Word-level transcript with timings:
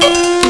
sur 0.00 0.49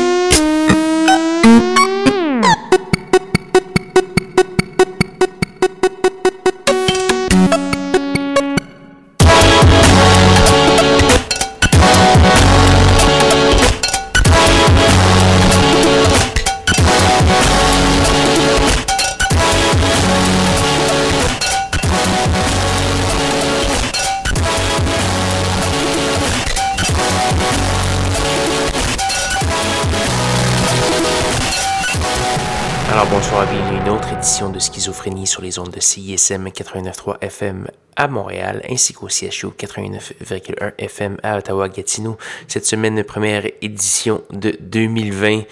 les 35.51 35.59
ondes 35.59 35.73
de 35.73 35.81
CISM 35.81 36.47
89.3 36.47 37.19
FM 37.23 37.67
à 37.97 38.07
Montréal, 38.07 38.63
ainsi 38.71 38.93
qu'au 38.93 39.09
CHU 39.09 39.49
89.1 39.49 40.75
FM 40.79 41.17
à 41.25 41.39
Ottawa-Gatineau. 41.39 42.17
Cette 42.47 42.67
semaine, 42.67 43.03
première 43.03 43.45
édition 43.61 44.23
de 44.31 44.57
2020, 44.61 45.43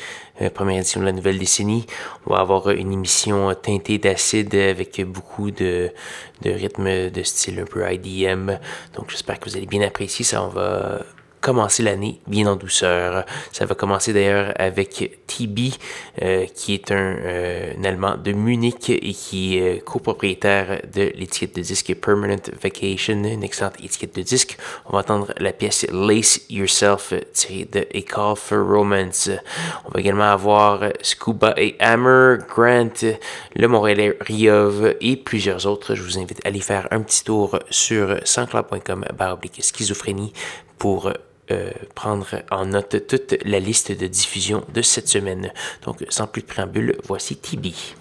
euh, 0.40 0.50
première 0.50 0.78
édition 0.78 1.00
de 1.00 1.06
la 1.06 1.10
nouvelle 1.10 1.36
décennie. 1.36 1.84
On 2.26 2.34
va 2.34 2.40
avoir 2.40 2.70
une 2.70 2.92
émission 2.92 3.52
teintée 3.60 3.98
d'acide 3.98 4.54
avec 4.54 5.04
beaucoup 5.04 5.50
de, 5.50 5.90
de 6.42 6.50
rythmes 6.50 7.10
de 7.10 7.22
style 7.24 7.58
un 7.58 7.64
peu 7.64 7.82
IDM. 7.92 8.52
Donc 8.94 9.10
j'espère 9.10 9.40
que 9.40 9.50
vous 9.50 9.56
allez 9.56 9.66
bien 9.66 9.82
apprécier 9.82 10.24
ça. 10.24 10.44
On 10.44 10.48
va 10.48 11.00
commencer 11.40 11.82
l'année 11.82 12.20
bien 12.26 12.46
en 12.46 12.56
douceur. 12.56 13.24
Ça 13.52 13.66
va 13.66 13.74
commencer 13.74 14.12
d'ailleurs 14.12 14.52
avec 14.56 15.18
TB, 15.26 15.72
euh, 16.22 16.46
qui 16.46 16.74
est 16.74 16.90
un, 16.90 17.16
euh, 17.18 17.72
Allemand 17.84 18.16
de 18.18 18.32
Munich 18.32 18.90
et 18.90 19.14
qui 19.14 19.56
est 19.56 19.82
copropriétaire 19.82 20.82
de 20.92 21.10
l'étiquette 21.16 21.56
de 21.56 21.62
disque 21.62 21.94
Permanent 21.94 22.36
Vacation, 22.62 23.14
une 23.24 23.42
excellente 23.42 23.82
étiquette 23.82 24.14
de 24.14 24.20
disque. 24.20 24.58
On 24.86 24.92
va 24.92 24.98
entendre 24.98 25.32
la 25.38 25.52
pièce 25.52 25.86
Lace 25.90 26.42
Yourself 26.50 27.12
de 27.12 27.80
A 27.80 28.02
Call 28.02 28.36
for 28.36 28.58
Romance. 28.58 29.30
On 29.86 29.92
va 29.92 30.00
également 30.00 30.30
avoir 30.30 30.84
Scuba 31.00 31.54
et 31.56 31.76
Hammer, 31.80 32.36
Grant, 32.46 33.16
le 33.56 33.68
Montréalais 33.68 34.18
Riov 34.20 34.96
et 35.00 35.16
plusieurs 35.16 35.66
autres. 35.66 35.94
Je 35.94 36.02
vous 36.02 36.18
invite 36.18 36.44
à 36.44 36.48
aller 36.48 36.60
faire 36.60 36.88
un 36.90 37.00
petit 37.00 37.24
tour 37.24 37.58
sur 37.70 38.16
sanscloud.com 38.24 39.04
schizophrénie 39.60 40.32
pour 40.78 41.12
euh, 41.50 41.70
prendre 41.94 42.26
en 42.50 42.66
note 42.66 43.06
toute 43.06 43.36
la 43.44 43.60
liste 43.60 43.92
de 43.92 44.06
diffusion 44.06 44.64
de 44.74 44.82
cette 44.82 45.08
semaine. 45.08 45.52
Donc, 45.84 46.04
sans 46.08 46.26
plus 46.26 46.42
de 46.42 46.46
préambule, 46.46 46.96
voici 47.04 47.36
Tibi. 47.36 47.94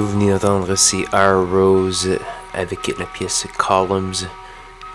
vous 0.00 0.10
venez 0.10 0.30
d'entendre, 0.30 0.74
c'est 0.74 1.04
R. 1.12 1.50
Rose 1.50 2.18
avec 2.52 2.94
la 2.98 3.06
pièce 3.06 3.46
Columns, 3.56 4.28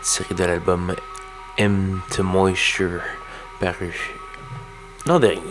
tirée 0.04 0.36
de 0.36 0.44
l'album 0.44 0.96
M 1.58 2.02
to 2.16 2.24
Moisture, 2.24 3.02
paru 3.60 4.16
l'an 5.08 5.20
dernier. 5.20 5.42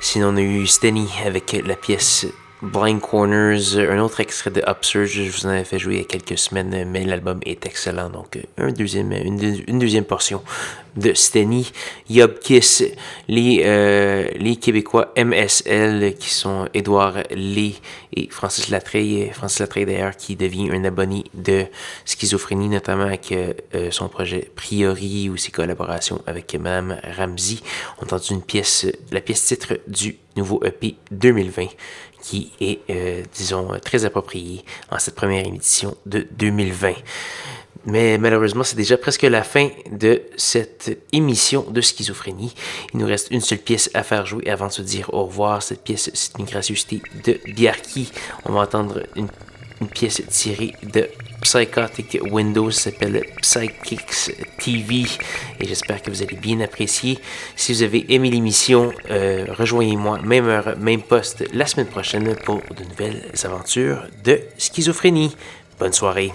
Sinon, 0.00 0.34
on 0.34 0.36
a 0.36 0.42
eu 0.42 0.66
Stenny 0.66 1.08
avec 1.24 1.52
la 1.64 1.76
pièce 1.76 2.26
Blind 2.62 3.00
Corners, 3.00 3.76
un 3.76 3.98
autre 3.98 4.20
extrait 4.20 4.50
de 4.50 4.62
Upsurge, 4.68 5.10
je 5.10 5.30
vous 5.32 5.46
en 5.46 5.48
avais 5.48 5.64
fait 5.64 5.80
jouer 5.80 5.94
il 5.94 5.98
y 5.98 6.02
a 6.02 6.04
quelques 6.04 6.38
semaines, 6.38 6.88
mais 6.88 7.04
l'album 7.04 7.40
est 7.44 7.66
excellent, 7.66 8.08
donc 8.08 8.38
un 8.56 8.70
deuxième, 8.70 9.10
une, 9.10 9.80
deuxième 9.80 10.04
portion 10.04 10.42
de 10.96 11.12
Steny, 11.12 11.72
Yob 12.08 12.38
Kiss, 12.38 12.84
les, 13.26 13.62
euh, 13.64 14.28
les 14.36 14.56
Québécois 14.56 15.12
MSL 15.16 16.14
qui 16.14 16.30
sont 16.30 16.68
Édouard 16.72 17.14
Lé 17.32 17.74
et 18.14 18.28
Francis 18.30 18.68
Latreille, 18.68 19.30
Francis 19.32 19.58
Latreille 19.58 19.86
d'ailleurs 19.86 20.16
qui 20.16 20.36
devient 20.36 20.70
un 20.70 20.84
abonné 20.84 21.24
de 21.34 21.64
schizophrénie, 22.04 22.68
notamment 22.68 23.04
avec 23.04 23.32
euh, 23.32 23.90
son 23.90 24.08
projet 24.08 24.50
Priori 24.54 25.28
ou 25.30 25.36
ses 25.36 25.50
collaborations 25.50 26.22
avec 26.28 26.54
Mme 26.54 27.00
Ramsey. 27.16 27.56
On 27.98 28.04
entendu 28.04 28.34
une 28.34 28.42
pièce, 28.42 28.86
la 29.10 29.20
pièce 29.20 29.44
titre 29.46 29.80
du 29.88 30.18
nouveau 30.36 30.62
EP 30.64 30.94
2020 31.10 31.66
qui 32.22 32.52
est, 32.60 32.80
euh, 32.88 33.22
disons, 33.34 33.68
très 33.84 34.04
approprié 34.04 34.64
en 34.90 34.98
cette 34.98 35.14
première 35.14 35.46
édition 35.46 35.96
de 36.06 36.26
2020. 36.32 36.94
Mais 37.84 38.16
malheureusement, 38.16 38.62
c'est 38.62 38.76
déjà 38.76 38.96
presque 38.96 39.22
la 39.22 39.42
fin 39.42 39.68
de 39.90 40.22
cette 40.36 41.04
émission 41.12 41.66
de 41.68 41.80
schizophrénie. 41.80 42.54
Il 42.94 43.00
nous 43.00 43.06
reste 43.06 43.28
une 43.32 43.40
seule 43.40 43.58
pièce 43.58 43.90
à 43.92 44.04
faire 44.04 44.24
jouer 44.24 44.48
avant 44.48 44.68
de 44.68 44.72
se 44.72 44.82
dire 44.82 45.12
au 45.12 45.24
revoir. 45.24 45.62
Cette 45.62 45.82
pièce, 45.82 46.10
c'est 46.14 46.38
une 46.38 46.44
gracieuseté 46.44 47.02
de 47.24 47.40
Biarki. 47.52 48.12
On 48.44 48.52
va 48.52 48.60
entendre 48.60 49.02
une, 49.16 49.28
une 49.82 49.88
pièce 49.88 50.22
tirée 50.28 50.74
de 50.84 51.08
Psychotic 51.40 52.18
Windows 52.30 52.70
s'appelle 52.70 53.20
Psychics 53.40 54.30
TV 54.58 55.04
et 55.58 55.66
j'espère 55.66 56.00
que 56.00 56.08
vous 56.08 56.22
allez 56.22 56.36
bien 56.36 56.60
apprécier. 56.60 57.18
Si 57.56 57.72
vous 57.72 57.82
avez 57.82 58.14
aimé 58.14 58.30
l'émission, 58.30 58.92
euh, 59.10 59.46
rejoignez-moi, 59.50 60.20
même 60.22 60.46
heure, 60.46 60.76
même 60.78 61.02
poste, 61.02 61.44
la 61.52 61.66
semaine 61.66 61.88
prochaine 61.88 62.36
pour 62.44 62.60
de 62.76 62.84
nouvelles 62.84 63.32
aventures 63.42 64.04
de 64.22 64.40
schizophrénie. 64.56 65.34
Bonne 65.80 65.92
soirée. 65.92 66.32